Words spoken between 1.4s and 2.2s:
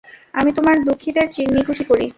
নিকুচি করি।